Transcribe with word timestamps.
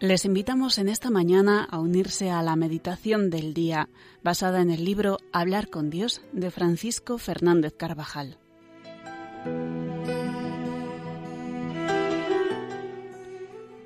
Les 0.00 0.24
invitamos 0.24 0.78
en 0.78 0.88
esta 0.88 1.10
mañana 1.10 1.68
a 1.70 1.78
unirse 1.78 2.30
a 2.30 2.42
la 2.42 2.56
meditación 2.56 3.28
del 3.28 3.52
día 3.52 3.90
basada 4.24 4.62
en 4.62 4.70
el 4.70 4.82
libro 4.82 5.18
Hablar 5.30 5.68
con 5.68 5.90
Dios 5.90 6.22
de 6.32 6.50
Francisco 6.50 7.18
Fernández 7.18 7.74
Carvajal. 7.76 8.38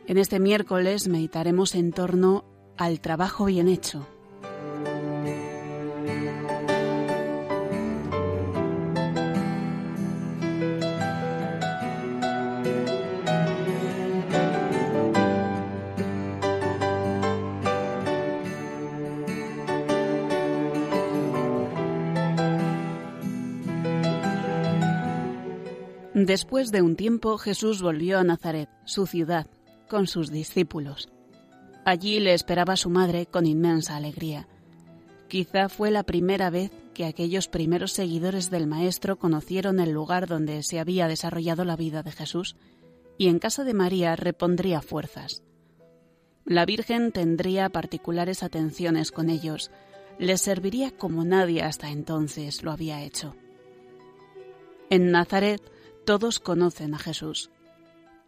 En 0.07 0.17
este 0.17 0.39
miércoles 0.39 1.09
meditaremos 1.09 1.75
en 1.75 1.91
torno 1.91 2.45
al 2.77 3.01
trabajo 3.01 3.47
bien 3.47 3.67
hecho. 3.67 4.07
Después 26.35 26.73
de 26.73 26.83
un 26.83 26.97
tiempo 26.97 27.39
Jesús 27.39 27.81
volvió 27.81 28.19
a 28.19 28.25
Nazaret, 28.25 28.69
su 28.85 29.07
ciudad, 29.07 29.47
con 29.89 30.09
sus 30.09 30.33
discípulos. 30.33 31.09
Allí 31.85 32.19
le 32.19 32.35
esperaba 32.35 32.75
su 32.75 32.91
madre 32.91 33.27
con 33.27 33.47
inmensa 33.47 33.95
alegría. 33.95 34.49
Quizá 35.29 35.69
fue 35.69 35.93
la 35.93 36.03
primera 36.03 36.51
vez 36.51 36.73
que 36.93 37.05
aquellos 37.05 37.47
primeros 37.47 37.93
seguidores 37.93 38.51
del 38.51 38.67
Maestro 38.67 39.17
conocieron 39.17 39.79
el 39.79 39.93
lugar 39.93 40.27
donde 40.27 40.65
se 40.65 40.81
había 40.81 41.07
desarrollado 41.07 41.65
la 41.65 41.77
vida 41.77 42.03
de 42.03 42.11
Jesús, 42.11 42.57
y 43.17 43.29
en 43.29 43.39
casa 43.39 43.63
de 43.63 43.75
María 43.75 44.17
repondría 44.17 44.83
fuerzas. 44.83 45.45
La 46.45 46.67
Virgen 46.67 47.13
tendría 47.13 47.69
particulares 47.69 48.43
atenciones 48.43 49.13
con 49.13 49.31
ellos, 49.31 49.71
les 50.19 50.41
serviría 50.41 50.91
como 50.91 51.25
nadie 51.25 51.63
hasta 51.63 51.93
entonces 51.93 52.65
lo 52.65 52.73
había 52.73 53.05
hecho. 53.05 53.37
En 54.91 55.13
Nazaret 55.13 55.63
todos 56.05 56.39
conocen 56.39 56.95
a 56.95 56.99
Jesús. 56.99 57.51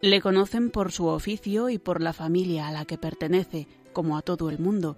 Le 0.01 0.21
conocen 0.21 0.69
por 0.69 0.91
su 0.91 1.07
oficio 1.07 1.69
y 1.69 1.77
por 1.77 2.01
la 2.01 2.13
familia 2.13 2.67
a 2.67 2.71
la 2.71 2.85
que 2.85 2.97
pertenece, 2.97 3.67
como 3.93 4.17
a 4.17 4.21
todo 4.21 4.49
el 4.49 4.59
mundo. 4.59 4.97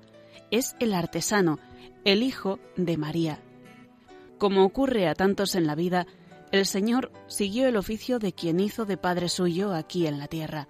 Es 0.52 0.76
el 0.80 0.94
artesano, 0.94 1.60
el 2.04 2.24
hijo 2.24 2.60
de 2.76 2.98
María. 2.98 3.40
Como 4.38 4.64
ocurre 4.66 5.08
a 5.08 5.16
tantos 5.16 5.56
en 5.56 5.68
la 5.68 5.76
vida, 5.76 6.08
el 6.52 6.66
Señor 6.66 7.12
siguió 7.28 7.68
el 7.68 7.78
oficio 7.78 8.20
de 8.20 8.34
quien 8.34 8.60
hizo 8.60 8.86
de 8.86 8.98
padre 8.98 9.30
suyo 9.30 9.74
aquí 9.74 10.08
en 10.08 10.18
la 10.18 10.28
tierra. 10.28 10.68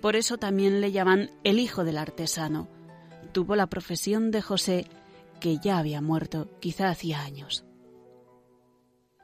Por 0.00 0.16
eso 0.16 0.36
también 0.36 0.80
le 0.80 0.92
llaman 0.92 1.30
el 1.44 1.58
hijo 1.58 1.84
del 1.84 1.98
artesano. 1.98 2.68
Tuvo 3.32 3.56
la 3.56 3.68
profesión 3.68 4.30
de 4.30 4.42
José, 4.42 4.86
que 5.40 5.58
ya 5.58 5.78
había 5.78 6.00
muerto, 6.00 6.48
quizá 6.60 6.90
hacía 6.90 7.22
años. 7.22 7.64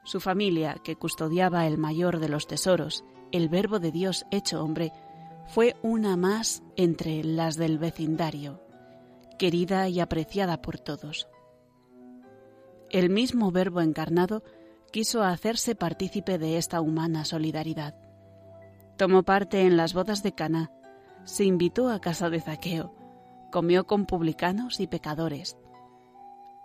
Su 0.03 0.19
familia, 0.19 0.77
que 0.83 0.95
custodiaba 0.95 1.67
el 1.67 1.77
mayor 1.77 2.19
de 2.19 2.29
los 2.29 2.47
tesoros, 2.47 3.03
el 3.31 3.49
Verbo 3.49 3.79
de 3.79 3.91
Dios 3.91 4.25
hecho 4.31 4.63
hombre, 4.63 4.91
fue 5.47 5.75
una 5.81 6.17
más 6.17 6.63
entre 6.75 7.23
las 7.23 7.55
del 7.55 7.77
vecindario, 7.77 8.61
querida 9.37 9.89
y 9.89 9.99
apreciada 9.99 10.61
por 10.61 10.79
todos. 10.79 11.27
El 12.89 13.09
mismo 13.09 13.51
Verbo 13.51 13.81
encarnado 13.81 14.43
quiso 14.91 15.23
hacerse 15.23 15.75
partícipe 15.75 16.37
de 16.37 16.57
esta 16.57 16.81
humana 16.81 17.23
solidaridad. 17.25 17.95
Tomó 18.97 19.23
parte 19.23 19.61
en 19.61 19.77
las 19.77 19.93
bodas 19.93 20.23
de 20.23 20.33
Cana, 20.33 20.71
se 21.23 21.45
invitó 21.45 21.89
a 21.89 22.01
casa 22.01 22.29
de 22.29 22.41
Zaqueo, 22.41 22.93
comió 23.51 23.85
con 23.85 24.05
publicanos 24.05 24.79
y 24.79 24.87
pecadores, 24.87 25.57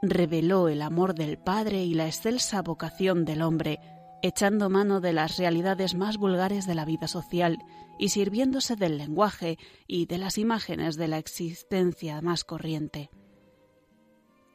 reveló 0.02 0.68
el 0.68 0.82
amor 0.82 1.14
del 1.14 1.38
Padre 1.38 1.84
y 1.84 1.94
la 1.94 2.06
excelsa 2.06 2.62
vocación 2.62 3.24
del 3.24 3.42
hombre, 3.42 3.80
echando 4.22 4.70
mano 4.70 5.00
de 5.00 5.12
las 5.12 5.36
realidades 5.38 5.94
más 5.94 6.16
vulgares 6.18 6.66
de 6.66 6.74
la 6.74 6.84
vida 6.84 7.08
social 7.08 7.58
y 7.98 8.10
sirviéndose 8.10 8.76
del 8.76 8.98
lenguaje 8.98 9.58
y 9.86 10.06
de 10.06 10.18
las 10.18 10.38
imágenes 10.38 10.96
de 10.96 11.08
la 11.08 11.18
existencia 11.18 12.20
más 12.20 12.44
corriente. 12.44 13.10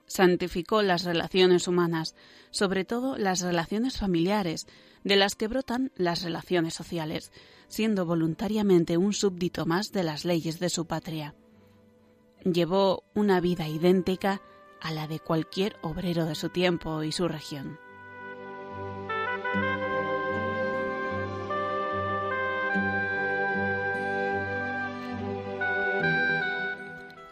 Santificó 0.05 0.81
las 0.81 1.03
relaciones 1.03 1.67
humanas, 1.67 2.15
sobre 2.49 2.83
todo 2.83 3.17
las 3.17 3.41
relaciones 3.41 3.97
familiares, 3.97 4.67
de 5.03 5.15
las 5.15 5.35
que 5.35 5.47
brotan 5.47 5.91
las 5.95 6.21
relaciones 6.21 6.73
sociales, 6.73 7.31
siendo 7.67 8.05
voluntariamente 8.05 8.97
un 8.97 9.13
súbdito 9.13 9.65
más 9.65 9.91
de 9.91 10.03
las 10.03 10.25
leyes 10.25 10.59
de 10.59 10.69
su 10.69 10.85
patria. 10.85 11.33
Llevó 12.43 13.03
una 13.15 13.39
vida 13.39 13.67
idéntica 13.67 14.41
a 14.81 14.91
la 14.91 15.07
de 15.07 15.19
cualquier 15.19 15.77
obrero 15.81 16.25
de 16.25 16.35
su 16.35 16.49
tiempo 16.49 17.03
y 17.03 17.11
su 17.11 17.27
región. 17.27 17.79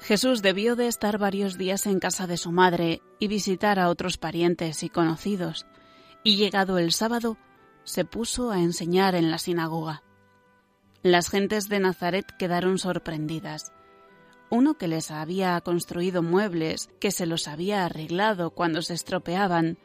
Jesús 0.02 0.42
debió 0.42 0.76
de 0.76 0.88
estar 0.88 1.20
varios 1.20 1.58
días 1.58 1.86
en 1.86 2.00
casa 2.00 2.26
de 2.26 2.38
su 2.38 2.52
madre 2.52 3.04
y 3.20 3.28
visitar 3.28 3.78
a 3.78 3.90
otros 3.90 4.18
parientes 4.18 4.81
y 4.81 4.90
conocidos, 4.90 5.68
y 6.24 6.36
llegado 6.36 6.80
el 6.80 6.94
sábado 6.94 7.38
se 7.84 8.06
puso 8.06 8.50
a 8.50 8.60
enseñar 8.60 9.14
en 9.14 9.30
la 9.30 9.38
sinagoga. 9.38 10.02
Las 11.04 11.30
gentes 11.30 11.70
de 11.70 11.80
Nazaret 11.80 12.26
quedaron 12.38 12.80
sorprendidas 12.80 13.72
uno 14.50 14.78
que 14.78 14.88
les 14.88 15.12
había 15.12 15.60
construido 15.62 16.24
muebles, 16.24 16.90
que 17.00 17.12
se 17.12 17.26
los 17.26 17.48
había 17.48 17.86
arreglado 17.86 18.52
cuando 18.52 18.82
se 18.82 18.94
estropeaban, 18.94 19.78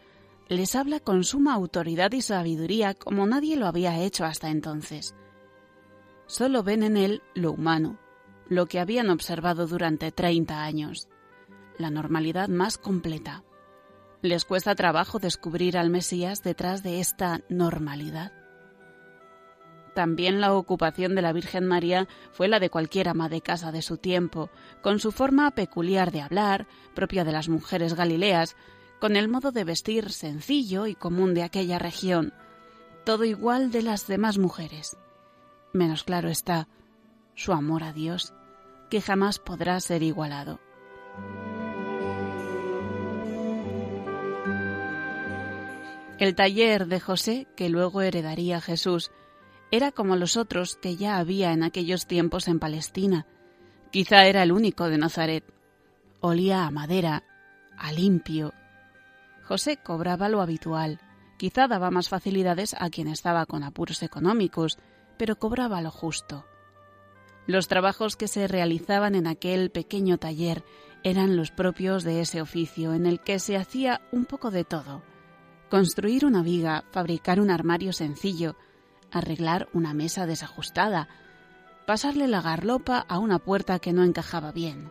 les 0.49 0.75
habla 0.75 1.01
con 1.01 1.25
suma 1.25 1.55
autoridad 1.55 2.13
y 2.13 2.23
sabiduría 2.23 2.95
como 2.95 3.27
nadie 3.27 3.57
lo 3.57 3.67
había 3.67 3.99
hecho 3.99 4.25
hasta 4.25 4.51
entonces. 4.51 5.15
Solo 6.27 6.63
ven 6.63 6.83
en 6.83 6.97
él 6.97 7.23
lo 7.35 7.53
humano, 7.53 7.99
lo 8.49 8.67
que 8.67 8.81
habían 8.81 9.11
observado 9.11 9.67
durante 9.67 10.13
treinta 10.13 10.63
años, 10.65 11.09
la 11.79 11.91
normalidad 11.91 12.49
más 12.49 12.79
completa. 12.79 13.43
Les 14.23 14.45
cuesta 14.45 14.75
trabajo 14.75 15.19
descubrir 15.19 15.77
al 15.77 15.91
Mesías 15.91 16.43
detrás 16.43 16.83
de 16.83 17.01
esta 17.01 17.41
normalidad. 17.49 18.33
También 19.95 20.41
la 20.41 20.53
ocupación 20.53 21.15
de 21.15 21.23
la 21.23 21.33
Virgen 21.33 21.67
María 21.67 22.09
fue 22.33 22.49
la 22.49 22.59
de 22.59 22.69
cualquier 22.69 23.09
ama 23.09 23.29
de 23.29 23.41
casa 23.41 23.71
de 23.71 23.81
su 23.81 23.97
tiempo, 23.97 24.51
con 24.83 24.99
su 24.99 25.13
forma 25.13 25.53
peculiar 25.53 26.11
de 26.11 26.21
hablar, 26.21 26.67
propia 26.95 27.25
de 27.25 27.33
las 27.33 27.49
mujeres 27.49 27.95
galileas, 27.95 28.57
con 29.01 29.15
el 29.15 29.29
modo 29.29 29.53
de 29.53 29.65
vestir 29.65 30.11
sencillo 30.11 30.87
y 30.87 30.95
común 30.95 31.33
de 31.33 31.45
aquella 31.45 31.79
región, 31.79 32.33
todo 33.05 33.25
igual 33.25 33.71
de 33.71 33.83
las 33.83 34.09
demás 34.09 34.37
mujeres. 34.39 34.97
Menos 35.73 36.03
claro 36.03 36.29
está 36.29 36.69
su 37.37 37.53
amor 37.53 37.85
a 37.85 37.93
Dios, 37.93 38.35
que 38.91 39.01
jamás 39.01 39.39
podrá 39.39 39.79
ser 39.79 40.03
igualado. 40.03 40.59
El 46.19 46.35
taller 46.35 46.87
de 46.87 47.01
José, 47.01 47.47
que 47.57 47.69
luego 47.69 48.01
heredaría 48.01 48.61
Jesús, 48.61 49.11
era 49.75 49.91
como 49.91 50.15
los 50.15 50.37
otros 50.37 50.77
que 50.77 50.95
ya 50.95 51.19
había 51.19 51.53
en 51.53 51.65
aquellos 51.65 52.07
tiempos 52.07 52.47
en 52.47 52.61
Palestina. 52.61 53.27
Quizá 53.91 54.27
era 54.27 54.45
el 54.45 54.53
único 54.53 54.89
de 54.89 54.99
Nazaret. 54.99 55.45
Olía 56.21 56.65
a 56.65 56.71
madera, 56.71 57.25
a 57.77 57.93
limpio. 57.93 58.53
José 59.43 59.79
cobraba 59.79 60.29
lo 60.29 60.41
habitual. 60.43 61.01
Quizá 61.39 61.67
daba 61.67 61.91
más 61.91 62.09
facilidades 62.09 62.77
a 62.79 62.89
quien 62.89 63.09
estaba 63.09 63.47
con 63.47 63.65
apuros 63.65 64.05
económicos, 64.05 64.79
pero 65.19 65.41
cobraba 65.41 65.83
lo 65.83 65.91
justo. 65.91 66.47
Los 67.49 67.67
trabajos 67.67 68.15
que 68.15 68.29
se 68.29 68.47
realizaban 68.47 69.17
en 69.17 69.27
aquel 69.27 69.71
pequeño 69.71 70.19
taller 70.19 70.63
eran 71.03 71.37
los 71.37 71.51
propios 71.51 72.05
de 72.05 72.21
ese 72.21 72.41
oficio 72.41 72.95
en 72.95 73.07
el 73.07 73.19
que 73.19 73.41
se 73.41 73.57
hacía 73.57 74.03
un 74.13 74.25
poco 74.25 74.53
de 74.53 74.63
todo. 74.63 75.03
Construir 75.69 76.25
una 76.25 76.45
viga, 76.45 76.85
fabricar 76.93 77.41
un 77.41 77.51
armario 77.51 77.93
sencillo, 77.93 78.55
arreglar 79.15 79.69
una 79.73 79.95
mesa 79.95 80.27
desajustada, 80.27 81.09
pasarle 81.87 82.29
la 82.29 82.43
garlopa 82.43 82.99
a 82.99 83.19
una 83.19 83.39
puerta 83.39 83.79
que 83.79 83.93
no 83.93 84.05
encajaba 84.05 84.53
bien. 84.53 84.91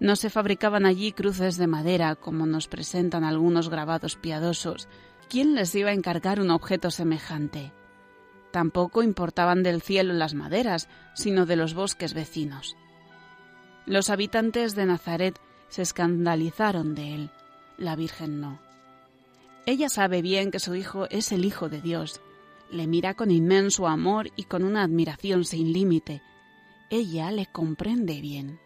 No 0.00 0.16
se 0.16 0.30
fabricaban 0.30 0.86
allí 0.86 1.12
cruces 1.12 1.56
de 1.56 1.66
madera 1.66 2.16
como 2.16 2.46
nos 2.46 2.68
presentan 2.68 3.22
algunos 3.22 3.68
grabados 3.68 4.16
piadosos. 4.16 4.88
¿Quién 5.28 5.54
les 5.54 5.74
iba 5.74 5.90
a 5.90 5.94
encargar 5.94 6.40
un 6.40 6.50
objeto 6.50 6.90
semejante? 6.90 7.72
Tampoco 8.50 9.02
importaban 9.02 9.62
del 9.62 9.82
cielo 9.82 10.12
las 10.14 10.34
maderas, 10.34 10.88
sino 11.14 11.46
de 11.46 11.56
los 11.56 11.74
bosques 11.74 12.14
vecinos. 12.14 12.76
Los 13.86 14.10
habitantes 14.10 14.74
de 14.74 14.86
Nazaret 14.86 15.38
se 15.68 15.82
escandalizaron 15.82 16.94
de 16.94 17.14
él, 17.14 17.30
la 17.76 17.94
Virgen 17.94 18.40
no. 18.40 18.58
Ella 19.66 19.88
sabe 19.88 20.22
bien 20.22 20.50
que 20.50 20.58
su 20.58 20.74
hijo 20.74 21.06
es 21.10 21.30
el 21.30 21.44
Hijo 21.44 21.68
de 21.68 21.80
Dios 21.80 22.20
le 22.70 22.86
mira 22.86 23.14
con 23.14 23.30
inmenso 23.30 23.86
amor 23.86 24.30
y 24.36 24.44
con 24.44 24.64
una 24.64 24.82
admiración 24.82 25.44
sin 25.44 25.72
límite, 25.72 26.22
ella 26.90 27.30
le 27.30 27.46
comprende 27.46 28.20
bien. 28.20 28.58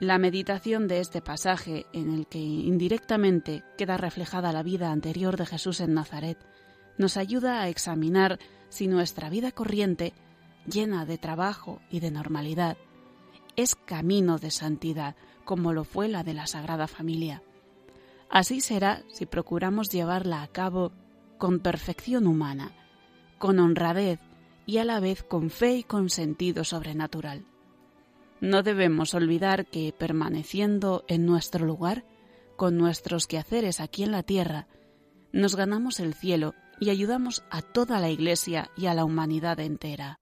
La 0.00 0.18
meditación 0.18 0.88
de 0.88 1.00
este 1.00 1.20
pasaje, 1.20 1.86
en 1.92 2.12
el 2.12 2.26
que 2.26 2.38
indirectamente 2.38 3.62
queda 3.76 3.96
reflejada 3.96 4.52
la 4.52 4.62
vida 4.62 4.90
anterior 4.90 5.36
de 5.36 5.46
Jesús 5.46 5.80
en 5.80 5.92
Nazaret, 5.94 6.38
nos 6.96 7.16
ayuda 7.16 7.60
a 7.60 7.68
examinar 7.68 8.38
si 8.70 8.88
nuestra 8.88 9.28
vida 9.28 9.52
corriente, 9.52 10.14
llena 10.66 11.04
de 11.04 11.18
trabajo 11.18 11.80
y 11.90 12.00
de 12.00 12.10
normalidad, 12.10 12.76
es 13.56 13.74
camino 13.74 14.38
de 14.38 14.50
santidad, 14.50 15.16
como 15.44 15.72
lo 15.72 15.84
fue 15.84 16.08
la 16.08 16.22
de 16.22 16.34
la 16.34 16.46
Sagrada 16.46 16.86
Familia. 16.86 17.42
Así 18.30 18.60
será 18.60 19.02
si 19.08 19.26
procuramos 19.26 19.90
llevarla 19.90 20.42
a 20.42 20.48
cabo 20.48 20.92
con 21.40 21.58
perfección 21.58 22.28
humana, 22.28 22.70
con 23.38 23.58
honradez 23.58 24.20
y 24.66 24.78
a 24.78 24.84
la 24.84 25.00
vez 25.00 25.24
con 25.24 25.50
fe 25.50 25.78
y 25.78 25.82
con 25.82 26.10
sentido 26.10 26.62
sobrenatural. 26.62 27.46
No 28.40 28.62
debemos 28.62 29.14
olvidar 29.14 29.66
que, 29.66 29.92
permaneciendo 29.92 31.04
en 31.08 31.26
nuestro 31.26 31.66
lugar, 31.66 32.04
con 32.56 32.76
nuestros 32.76 33.26
quehaceres 33.26 33.80
aquí 33.80 34.04
en 34.04 34.12
la 34.12 34.22
tierra, 34.22 34.68
nos 35.32 35.56
ganamos 35.56 35.98
el 35.98 36.14
cielo 36.14 36.54
y 36.78 36.90
ayudamos 36.90 37.42
a 37.50 37.62
toda 37.62 38.00
la 38.00 38.10
Iglesia 38.10 38.70
y 38.76 38.86
a 38.86 38.94
la 38.94 39.04
humanidad 39.04 39.58
entera. 39.60 40.20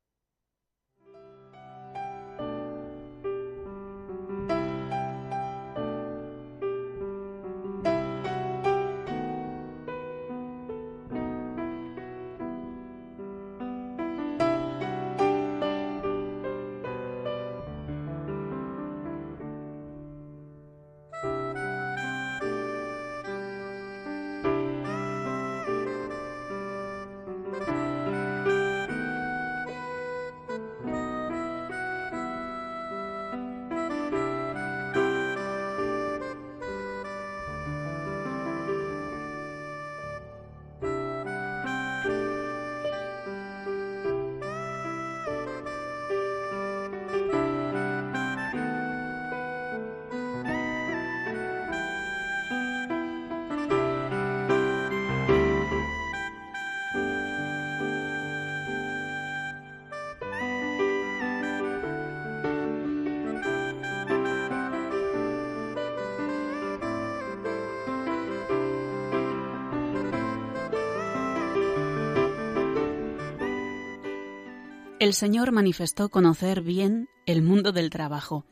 El 75.09 75.15
Señor 75.15 75.53
manifestó 75.53 76.11
conocer 76.11 76.61
bien 76.61 77.09
el 77.25 77.41
mundo 77.41 77.73
del 77.73 77.89
trabajo. 77.89 78.45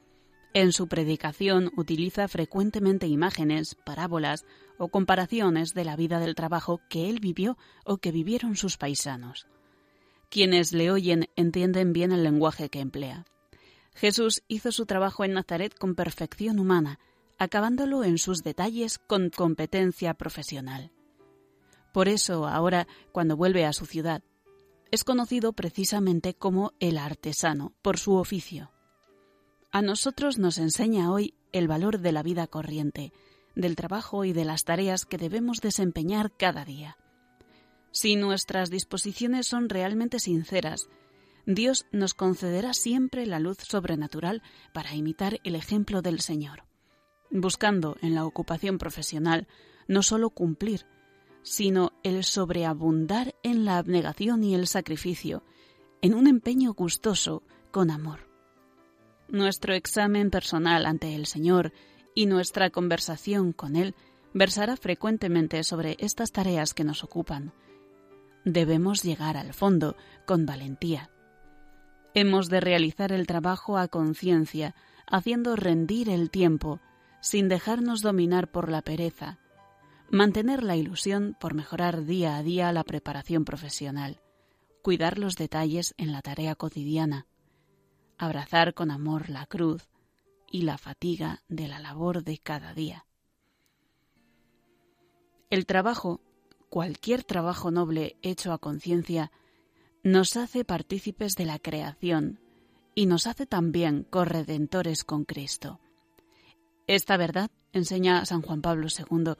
En 0.54 0.72
su 0.72 0.88
predicación 0.88 1.70
utiliza 1.76 2.28
frecuentemente 2.28 3.06
imágenes, 3.06 3.74
parábolas 3.84 4.46
o 4.78 4.88
comparaciones 4.88 5.74
de 5.74 5.84
la 5.84 5.96
vida 5.96 6.18
del 6.18 6.34
trabajo 6.34 6.80
que 6.88 7.10
él 7.10 7.20
vivió 7.20 7.58
o 7.84 7.98
que 7.98 8.10
vivieron 8.10 8.56
sus 8.56 8.78
paisanos. 8.78 9.46
Quienes 10.30 10.72
le 10.72 10.90
oyen 10.90 11.28
entienden 11.36 11.92
bien 11.92 12.10
el 12.10 12.22
lenguaje 12.22 12.70
que 12.70 12.80
emplea. 12.80 13.26
Jesús 13.94 14.42
hizo 14.48 14.72
su 14.72 14.86
trabajo 14.86 15.26
en 15.26 15.34
Nazaret 15.34 15.78
con 15.78 15.94
perfección 15.94 16.58
humana, 16.58 17.00
acabándolo 17.36 18.02
en 18.02 18.16
sus 18.16 18.42
detalles 18.42 18.96
con 18.96 19.28
competencia 19.28 20.14
profesional. 20.14 20.90
Por 21.92 22.08
eso, 22.08 22.46
ahora, 22.46 22.86
cuando 23.12 23.36
vuelve 23.36 23.66
a 23.66 23.74
su 23.74 23.84
ciudad, 23.84 24.22
es 24.96 25.04
conocido 25.04 25.52
precisamente 25.52 26.32
como 26.32 26.72
el 26.80 26.96
artesano, 26.96 27.74
por 27.82 27.98
su 27.98 28.14
oficio. 28.14 28.72
A 29.70 29.82
nosotros 29.82 30.38
nos 30.38 30.56
enseña 30.56 31.12
hoy 31.12 31.34
el 31.52 31.68
valor 31.68 32.00
de 32.00 32.12
la 32.12 32.22
vida 32.22 32.46
corriente, 32.46 33.12
del 33.54 33.76
trabajo 33.76 34.24
y 34.24 34.32
de 34.32 34.46
las 34.46 34.64
tareas 34.64 35.04
que 35.04 35.18
debemos 35.18 35.60
desempeñar 35.60 36.34
cada 36.34 36.64
día. 36.64 36.96
Si 37.92 38.16
nuestras 38.16 38.70
disposiciones 38.70 39.46
son 39.46 39.68
realmente 39.68 40.18
sinceras, 40.18 40.88
Dios 41.44 41.84
nos 41.92 42.14
concederá 42.14 42.72
siempre 42.72 43.26
la 43.26 43.38
luz 43.38 43.58
sobrenatural 43.58 44.42
para 44.72 44.94
imitar 44.94 45.40
el 45.44 45.56
ejemplo 45.56 46.00
del 46.00 46.20
Señor, 46.20 46.64
buscando 47.30 47.98
en 48.00 48.14
la 48.14 48.24
ocupación 48.24 48.78
profesional 48.78 49.46
no 49.88 50.02
sólo 50.02 50.30
cumplir, 50.30 50.86
sino 51.46 51.92
el 52.02 52.24
sobreabundar 52.24 53.36
en 53.44 53.64
la 53.64 53.78
abnegación 53.78 54.42
y 54.42 54.56
el 54.56 54.66
sacrificio, 54.66 55.44
en 56.02 56.14
un 56.14 56.26
empeño 56.26 56.74
gustoso 56.74 57.44
con 57.70 57.92
amor. 57.92 58.28
Nuestro 59.28 59.72
examen 59.72 60.30
personal 60.30 60.86
ante 60.86 61.14
el 61.14 61.26
Señor 61.26 61.72
y 62.16 62.26
nuestra 62.26 62.70
conversación 62.70 63.52
con 63.52 63.76
Él 63.76 63.94
versará 64.34 64.76
frecuentemente 64.76 65.62
sobre 65.62 65.96
estas 66.00 66.32
tareas 66.32 66.74
que 66.74 66.82
nos 66.82 67.04
ocupan. 67.04 67.52
Debemos 68.44 69.04
llegar 69.04 69.36
al 69.36 69.54
fondo 69.54 69.94
con 70.26 70.46
valentía. 70.46 71.10
Hemos 72.12 72.48
de 72.48 72.60
realizar 72.60 73.12
el 73.12 73.28
trabajo 73.28 73.78
a 73.78 73.86
conciencia, 73.86 74.74
haciendo 75.06 75.54
rendir 75.54 76.08
el 76.08 76.28
tiempo, 76.28 76.80
sin 77.20 77.48
dejarnos 77.48 78.02
dominar 78.02 78.50
por 78.50 78.68
la 78.68 78.82
pereza, 78.82 79.38
mantener 80.10 80.62
la 80.62 80.76
ilusión 80.76 81.36
por 81.40 81.54
mejorar 81.54 82.04
día 82.04 82.36
a 82.36 82.42
día 82.42 82.72
la 82.72 82.84
preparación 82.84 83.44
profesional, 83.44 84.20
cuidar 84.82 85.18
los 85.18 85.36
detalles 85.36 85.94
en 85.96 86.12
la 86.12 86.22
tarea 86.22 86.54
cotidiana, 86.54 87.26
abrazar 88.18 88.74
con 88.74 88.90
amor 88.90 89.28
la 89.28 89.46
cruz 89.46 89.88
y 90.50 90.62
la 90.62 90.78
fatiga 90.78 91.42
de 91.48 91.68
la 91.68 91.80
labor 91.80 92.22
de 92.22 92.38
cada 92.38 92.72
día. 92.72 93.06
El 95.50 95.66
trabajo, 95.66 96.20
cualquier 96.70 97.24
trabajo 97.24 97.70
noble 97.70 98.16
hecho 98.22 98.52
a 98.52 98.58
conciencia, 98.58 99.30
nos 100.02 100.36
hace 100.36 100.64
partícipes 100.64 101.34
de 101.34 101.46
la 101.46 101.58
creación 101.58 102.40
y 102.94 103.06
nos 103.06 103.26
hace 103.26 103.46
también 103.46 104.04
corredentores 104.04 105.04
con 105.04 105.24
Cristo. 105.24 105.80
Esta 106.86 107.16
verdad, 107.16 107.50
enseña 107.72 108.24
San 108.24 108.42
Juan 108.42 108.62
Pablo 108.62 108.86
II, 108.86 109.34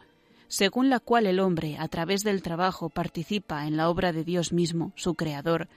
según 0.48 0.90
la 0.90 1.00
cual 1.00 1.26
el 1.26 1.40
hombre, 1.40 1.76
a 1.78 1.88
través 1.88 2.22
del 2.22 2.42
trabajo, 2.42 2.88
participa 2.88 3.66
en 3.66 3.76
la 3.76 3.88
obra 3.88 4.12
de 4.12 4.24
Dios 4.24 4.52
mismo, 4.52 4.92
su 4.96 5.14
Creador, 5.14 5.68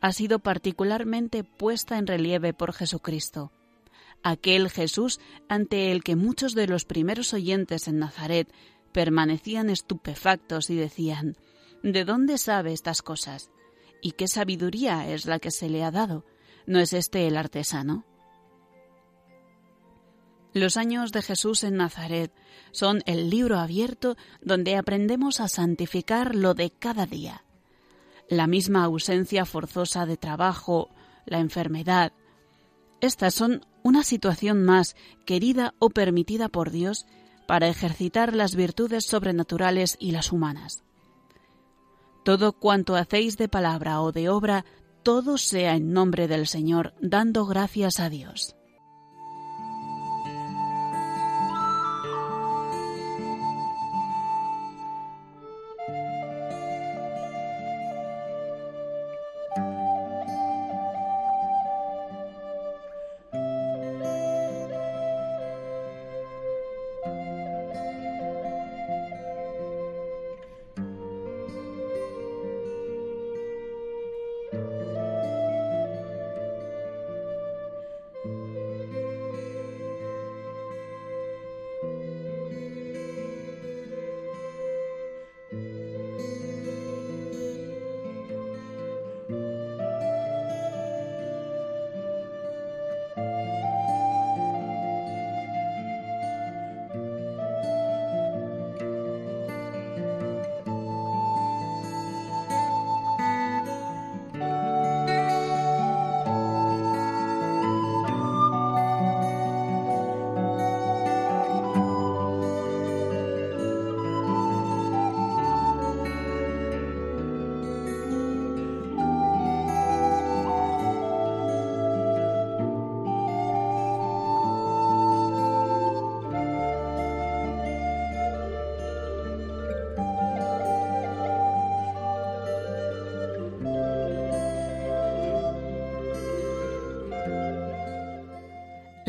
ha 0.00 0.12
sido 0.12 0.38
particularmente 0.38 1.44
puesta 1.44 1.98
en 1.98 2.06
relieve 2.06 2.54
por 2.54 2.72
Jesucristo. 2.72 3.52
Aquel 4.22 4.70
Jesús 4.70 5.20
ante 5.48 5.92
el 5.92 6.02
que 6.02 6.16
muchos 6.16 6.54
de 6.54 6.66
los 6.66 6.84
primeros 6.84 7.32
oyentes 7.34 7.88
en 7.88 7.98
Nazaret 7.98 8.52
permanecían 8.92 9.70
estupefactos 9.70 10.70
y 10.70 10.76
decían, 10.76 11.36
¿De 11.82 12.04
dónde 12.04 12.38
sabe 12.38 12.72
estas 12.72 13.02
cosas? 13.02 13.50
¿Y 14.02 14.12
qué 14.12 14.28
sabiduría 14.28 15.08
es 15.08 15.26
la 15.26 15.38
que 15.38 15.50
se 15.50 15.68
le 15.68 15.84
ha 15.84 15.90
dado? 15.90 16.24
¿No 16.66 16.78
es 16.78 16.92
este 16.92 17.26
el 17.26 17.36
artesano? 17.36 18.04
Los 20.52 20.76
años 20.76 21.12
de 21.12 21.22
Jesús 21.22 21.62
en 21.62 21.76
Nazaret 21.76 22.32
son 22.72 23.02
el 23.06 23.30
libro 23.30 23.58
abierto 23.58 24.16
donde 24.42 24.76
aprendemos 24.76 25.40
a 25.40 25.48
santificar 25.48 26.34
lo 26.34 26.54
de 26.54 26.70
cada 26.70 27.06
día. 27.06 27.44
La 28.28 28.46
misma 28.46 28.84
ausencia 28.84 29.44
forzosa 29.44 30.06
de 30.06 30.16
trabajo, 30.16 30.88
la 31.24 31.38
enfermedad. 31.38 32.12
Estas 33.00 33.34
son 33.34 33.64
una 33.82 34.02
situación 34.02 34.64
más 34.64 34.96
querida 35.24 35.74
o 35.78 35.90
permitida 35.90 36.48
por 36.48 36.70
Dios 36.70 37.06
para 37.46 37.68
ejercitar 37.68 38.34
las 38.34 38.54
virtudes 38.56 39.06
sobrenaturales 39.06 39.96
y 40.00 40.10
las 40.10 40.32
humanas. 40.32 40.82
Todo 42.24 42.52
cuanto 42.52 42.96
hacéis 42.96 43.36
de 43.38 43.48
palabra 43.48 44.00
o 44.02 44.12
de 44.12 44.28
obra, 44.28 44.64
todo 45.02 45.38
sea 45.38 45.74
en 45.74 45.92
nombre 45.92 46.28
del 46.28 46.46
Señor, 46.46 46.94
dando 47.00 47.46
gracias 47.46 47.98
a 47.98 48.10
Dios. 48.10 48.56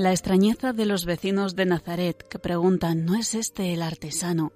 La 0.02 0.10
extrañeza 0.10 0.74
de 0.74 0.88
los 0.88 1.06
vecinos 1.06 1.56
de 1.56 1.68
Nazaret 1.68 2.28
que 2.28 2.40
preguntan 2.40 3.06
¿no 3.06 3.14
es 3.14 3.36
este 3.36 3.72
el 3.72 3.84
artesano? 3.84 4.52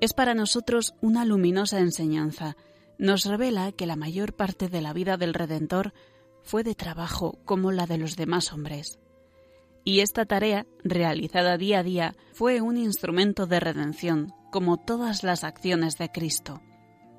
es 0.00 0.12
para 0.12 0.34
nosotros 0.34 0.94
una 1.00 1.24
luminosa 1.24 1.80
enseñanza. 1.80 2.56
Nos 2.96 3.24
revela 3.24 3.72
que 3.72 3.86
la 3.86 3.96
mayor 3.96 4.34
parte 4.34 4.68
de 4.68 4.80
la 4.80 4.92
vida 4.92 5.16
del 5.16 5.34
Redentor 5.34 5.92
fue 6.44 6.62
de 6.62 6.76
trabajo 6.76 7.40
como 7.44 7.72
la 7.72 7.86
de 7.86 7.98
los 7.98 8.14
demás 8.14 8.52
hombres. 8.52 9.00
Y 9.82 9.98
esta 9.98 10.26
tarea, 10.26 10.64
realizada 10.84 11.56
día 11.56 11.80
a 11.80 11.82
día, 11.82 12.14
fue 12.32 12.60
un 12.60 12.76
instrumento 12.76 13.48
de 13.48 13.58
redención, 13.58 14.32
como 14.52 14.76
todas 14.76 15.24
las 15.24 15.42
acciones 15.42 15.98
de 15.98 16.08
Cristo. 16.10 16.60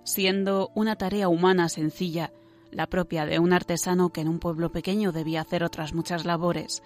Siendo 0.06 0.72
una 0.76 0.96
tarea 0.96 1.28
humana 1.28 1.68
sencilla, 1.68 2.32
la 2.72 2.88
propia 2.88 3.26
de 3.26 3.40
un 3.40 3.52
artesano 3.52 4.12
que 4.12 4.22
en 4.22 4.30
un 4.30 4.40
pueblo 4.40 4.72
pequeño 4.72 5.12
debía 5.12 5.42
hacer 5.42 5.66
otras 5.66 5.94
muchas 5.94 6.24
labores, 6.24 6.82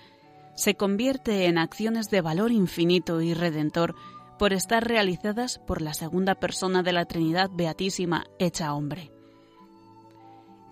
se 0.58 0.74
convierte 0.74 1.46
en 1.46 1.60
acciones 1.60 2.10
de 2.10 2.20
valor 2.22 2.52
infinito 2.52 3.22
y 3.22 3.36
redentor 3.36 3.94
por 4.40 4.54
estar 4.54 4.86
realizadas 4.86 5.60
por 5.60 5.84
la 5.84 5.94
segunda 5.94 6.34
persona 6.36 6.82
de 6.82 6.94
la 6.94 7.06
Trinidad 7.06 7.52
Beatísima 7.54 8.26
hecha 8.40 8.74
hombre. 8.74 9.12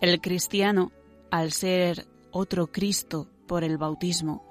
El 0.01 0.19
cristiano, 0.21 0.91
al 1.29 1.51
ser 1.51 2.07
otro 2.31 2.71
Cristo 2.71 3.29
por 3.47 3.63
el 3.63 3.77
bautismo, 3.77 4.43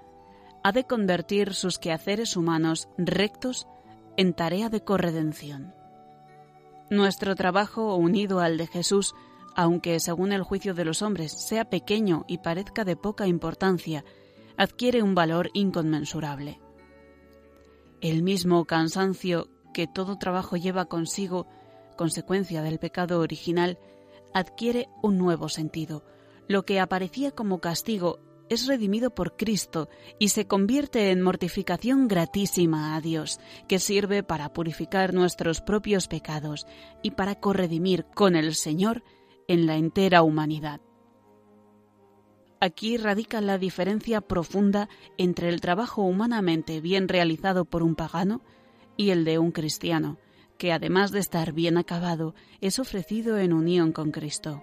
ha 0.63 0.71
de 0.71 0.85
convertir 0.85 1.53
sus 1.55 1.79
quehaceres 1.79 2.37
humanos 2.37 2.89
rectos 2.97 3.67
en 4.17 4.35
tarea 4.35 4.69
de 4.69 4.85
corredención. 4.85 5.75
Nuestro 6.91 7.35
trabajo 7.35 7.97
unido 7.97 8.39
al 8.39 8.57
de 8.57 8.69
Jesús, 8.69 9.17
aunque 9.57 9.99
según 9.99 10.33
el 10.33 10.43
juicio 10.43 10.75
de 10.75 10.85
los 10.85 11.03
hombres 11.03 11.33
sea 11.33 11.65
pequeño 11.65 12.25
y 12.29 12.39
parezca 12.39 12.85
de 12.85 12.97
poca 12.97 13.27
importancia, 13.27 14.05
adquiere 14.57 15.03
un 15.03 15.15
valor 15.15 15.51
inconmensurable. 15.55 16.61
El 18.01 18.23
mismo 18.23 18.65
cansancio 18.65 19.49
que 19.73 19.87
todo 19.87 20.19
trabajo 20.19 20.57
lleva 20.57 20.87
consigo, 20.87 21.47
consecuencia 21.97 22.63
del 22.63 22.79
pecado 22.79 23.21
original, 23.21 23.79
adquiere 24.33 24.89
un 25.03 25.19
nuevo 25.19 25.49
sentido. 25.49 26.05
Lo 26.49 26.65
que 26.65 26.81
aparecía 26.81 27.31
como 27.31 27.61
castigo 27.61 28.21
es 28.49 28.67
redimido 28.67 29.15
por 29.15 29.37
Cristo 29.37 29.89
y 30.19 30.29
se 30.29 30.47
convierte 30.47 31.11
en 31.11 31.23
mortificación 31.23 32.09
gratísima 32.09 32.95
a 32.95 33.01
Dios, 33.01 33.41
que 33.69 33.79
sirve 33.79 34.23
para 34.23 34.53
purificar 34.53 35.15
nuestros 35.15 35.61
propios 35.61 36.09
pecados 36.09 36.67
y 37.03 37.13
para 37.13 37.37
corredimir 37.37 38.05
con 38.15 38.37
el 38.37 38.55
Señor 38.55 39.03
en 39.49 39.67
la 39.67 39.77
entera 39.77 40.23
humanidad. 40.23 40.81
Aquí 42.65 42.97
radica 42.97 43.43
la 43.43 43.59
diferencia 43.59 44.23
profunda 44.23 44.89
entre 45.19 45.51
el 45.51 45.61
trabajo 45.61 46.01
humanamente 46.01 46.81
bien 46.81 47.09
realizado 47.09 47.67
por 47.67 47.83
un 47.83 47.95
pagano 47.95 48.41
y 48.97 49.11
el 49.11 49.27
de 49.27 49.39
un 49.39 49.53
cristiano, 49.53 50.17
que 50.57 50.73
además 50.73 51.11
de 51.11 51.19
estar 51.19 51.53
bien 51.53 51.77
acabado, 51.77 52.35
es 52.63 52.79
ofrecido 52.79 53.37
en 53.37 53.53
unión 53.53 53.93
con 53.93 54.13
Cristo. 54.13 54.63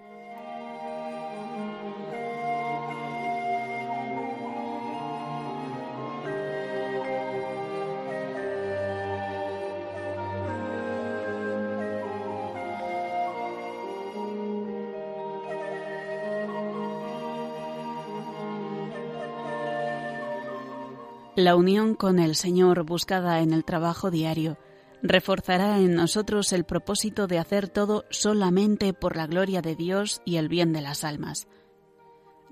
La 21.42 21.56
unión 21.56 21.96
con 21.96 22.20
el 22.20 22.36
Señor 22.36 22.84
buscada 22.84 23.40
en 23.40 23.52
el 23.52 23.64
trabajo 23.64 24.12
diario 24.12 24.58
reforzará 25.02 25.78
en 25.78 25.96
nosotros 25.96 26.52
el 26.52 26.62
propósito 26.62 27.26
de 27.26 27.40
hacer 27.40 27.68
todo 27.68 28.04
solamente 28.10 28.92
por 28.92 29.16
la 29.16 29.26
gloria 29.26 29.60
de 29.60 29.74
Dios 29.74 30.22
y 30.24 30.36
el 30.36 30.48
bien 30.48 30.72
de 30.72 30.82
las 30.82 31.02
almas. 31.02 31.48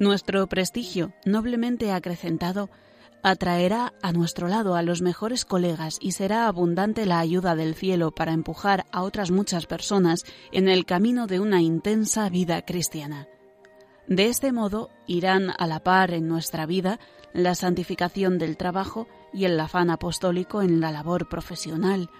Nuestro 0.00 0.44
prestigio, 0.48 1.12
noblemente 1.24 1.92
acrecentado, 1.92 2.68
atraerá 3.22 3.92
a 4.02 4.10
nuestro 4.10 4.48
lado 4.48 4.74
a 4.74 4.82
los 4.82 5.02
mejores 5.02 5.44
colegas 5.44 5.98
y 6.00 6.10
será 6.10 6.48
abundante 6.48 7.06
la 7.06 7.20
ayuda 7.20 7.54
del 7.54 7.76
cielo 7.76 8.10
para 8.10 8.32
empujar 8.32 8.86
a 8.90 9.04
otras 9.04 9.30
muchas 9.30 9.66
personas 9.66 10.24
en 10.50 10.68
el 10.68 10.84
camino 10.84 11.28
de 11.28 11.38
una 11.38 11.62
intensa 11.62 12.28
vida 12.28 12.62
cristiana. 12.62 13.28
De 14.08 14.26
este 14.26 14.50
modo 14.50 14.90
irán 15.06 15.52
a 15.56 15.68
la 15.68 15.78
par 15.78 16.12
en 16.12 16.26
nuestra 16.26 16.66
vida 16.66 16.98
la 17.32 17.54
santificación 17.54 18.38
del 18.38 18.56
trabajo 18.56 19.06
y 19.32 19.44
el 19.44 19.58
afán 19.58 19.90
apostólico 19.90 20.62
en 20.62 20.80
la 20.80 20.92
labor 20.92 21.28
profesional, 21.28 22.10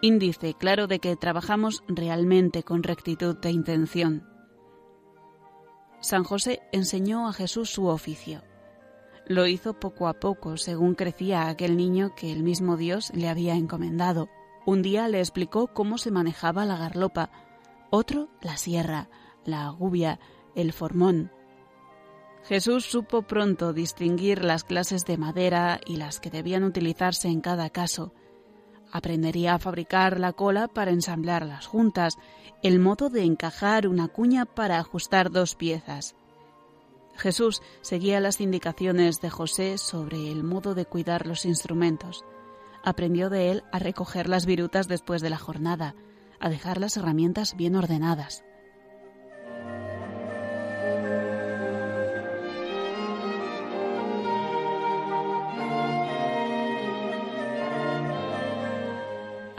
índice 0.00 0.54
claro 0.54 0.86
de 0.86 0.98
que 0.98 1.16
trabajamos 1.16 1.82
realmente 1.88 2.62
con 2.62 2.82
rectitud 2.82 3.36
de 3.36 3.50
intención. 3.50 4.28
San 6.00 6.24
José 6.24 6.60
enseñó 6.72 7.28
a 7.28 7.32
Jesús 7.32 7.70
su 7.70 7.86
oficio. 7.86 8.42
Lo 9.26 9.46
hizo 9.46 9.80
poco 9.80 10.06
a 10.06 10.14
poco 10.14 10.58
según 10.58 10.94
crecía 10.94 11.48
aquel 11.48 11.76
niño 11.76 12.14
que 12.14 12.30
el 12.30 12.42
mismo 12.42 12.76
Dios 12.76 13.10
le 13.14 13.28
había 13.28 13.54
encomendado. 13.54 14.28
Un 14.66 14.82
día 14.82 15.08
le 15.08 15.20
explicó 15.20 15.68
cómo 15.68 15.96
se 15.96 16.10
manejaba 16.10 16.66
la 16.66 16.76
garlopa, 16.76 17.30
otro 17.88 18.28
la 18.42 18.58
sierra, 18.58 19.08
la 19.46 19.66
agubia, 19.66 20.20
el 20.54 20.72
formón, 20.74 21.30
Jesús 22.46 22.84
supo 22.84 23.22
pronto 23.22 23.72
distinguir 23.72 24.44
las 24.44 24.64
clases 24.64 25.06
de 25.06 25.16
madera 25.16 25.80
y 25.86 25.96
las 25.96 26.20
que 26.20 26.30
debían 26.30 26.62
utilizarse 26.64 27.28
en 27.28 27.40
cada 27.40 27.70
caso. 27.70 28.12
Aprendería 28.92 29.54
a 29.54 29.58
fabricar 29.58 30.20
la 30.20 30.34
cola 30.34 30.68
para 30.68 30.90
ensamblar 30.90 31.46
las 31.46 31.66
juntas, 31.66 32.18
el 32.62 32.80
modo 32.80 33.08
de 33.08 33.24
encajar 33.24 33.88
una 33.88 34.08
cuña 34.08 34.44
para 34.44 34.78
ajustar 34.78 35.30
dos 35.30 35.54
piezas. 35.54 36.16
Jesús 37.16 37.62
seguía 37.80 38.20
las 38.20 38.40
indicaciones 38.40 39.20
de 39.20 39.30
José 39.30 39.78
sobre 39.78 40.30
el 40.30 40.44
modo 40.44 40.74
de 40.74 40.84
cuidar 40.84 41.26
los 41.26 41.46
instrumentos. 41.46 42.24
Aprendió 42.84 43.30
de 43.30 43.52
él 43.52 43.64
a 43.72 43.78
recoger 43.78 44.28
las 44.28 44.44
virutas 44.44 44.86
después 44.86 45.22
de 45.22 45.30
la 45.30 45.38
jornada, 45.38 45.94
a 46.40 46.50
dejar 46.50 46.78
las 46.78 46.98
herramientas 46.98 47.56
bien 47.56 47.74
ordenadas. 47.74 48.44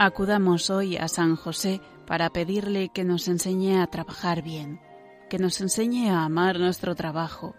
Acudamos 0.06 0.70
hoy 0.70 0.96
a 0.96 1.08
San 1.08 1.34
José 1.34 1.80
para 2.06 2.30
pedirle 2.30 2.90
que 2.90 3.02
nos 3.02 3.26
enseñe 3.26 3.82
a 3.82 3.88
trabajar 3.88 4.40
bien, 4.40 4.80
que 5.28 5.36
nos 5.36 5.60
enseñe 5.60 6.10
a 6.10 6.22
amar 6.22 6.60
nuestro 6.60 6.94
trabajo. 6.94 7.56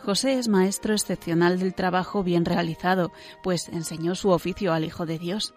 José 0.00 0.40
es 0.40 0.48
maestro 0.48 0.92
excepcional 0.92 1.60
del 1.60 1.72
trabajo 1.76 2.24
bien 2.24 2.44
realizado, 2.44 3.12
pues 3.44 3.68
enseñó 3.68 4.16
su 4.16 4.30
oficio 4.30 4.72
al 4.72 4.84
Hijo 4.84 5.06
de 5.06 5.20
Dios. 5.20 5.54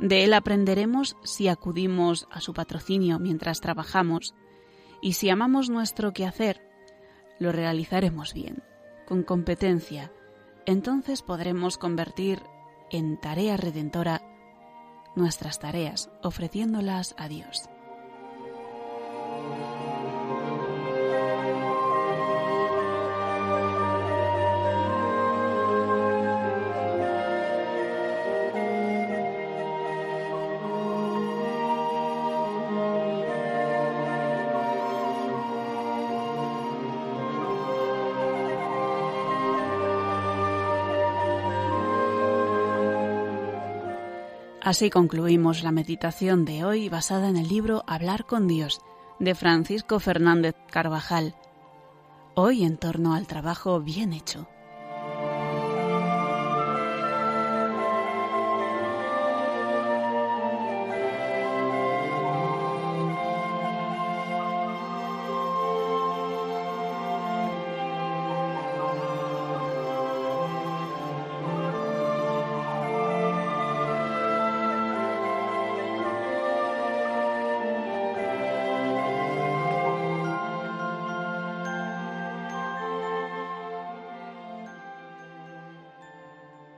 De 0.00 0.24
él 0.24 0.34
aprenderemos 0.34 1.16
si 1.22 1.46
acudimos 1.46 2.26
a 2.32 2.40
su 2.40 2.52
patrocinio 2.52 3.20
mientras 3.20 3.60
trabajamos, 3.60 4.34
y 5.00 5.12
si 5.12 5.30
amamos 5.30 5.70
nuestro 5.70 6.12
quehacer, 6.12 6.60
lo 7.38 7.52
realizaremos 7.52 8.34
bien, 8.34 8.64
con 9.06 9.22
competencia. 9.22 10.10
Entonces 10.66 11.22
podremos 11.22 11.78
convertir 11.78 12.42
en 12.90 13.16
tarea 13.16 13.56
redentora 13.56 14.22
nuestras 15.18 15.58
tareas, 15.58 16.08
ofreciéndolas 16.22 17.14
a 17.18 17.28
Dios. 17.28 17.68
Así 44.68 44.90
concluimos 44.90 45.62
la 45.62 45.72
meditación 45.72 46.44
de 46.44 46.62
hoy 46.62 46.90
basada 46.90 47.30
en 47.30 47.38
el 47.38 47.48
libro 47.48 47.84
Hablar 47.86 48.26
con 48.26 48.46
Dios 48.46 48.82
de 49.18 49.34
Francisco 49.34 49.98
Fernández 49.98 50.56
Carvajal. 50.70 51.34
Hoy 52.34 52.64
en 52.64 52.76
torno 52.76 53.14
al 53.14 53.26
trabajo 53.26 53.80
bien 53.80 54.12
hecho. 54.12 54.46